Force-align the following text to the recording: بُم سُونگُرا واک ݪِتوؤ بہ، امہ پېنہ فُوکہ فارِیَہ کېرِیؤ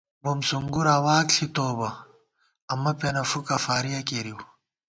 بُم 0.23 0.39
سُونگُرا 0.47 0.95
واک 1.05 1.27
ݪِتوؤ 1.35 1.73
بہ، 1.79 1.89
امہ 2.71 2.93
پېنہ 2.99 3.23
فُوکہ 3.29 3.57
فارِیَہ 3.65 4.01
کېرِیؤ 4.07 4.39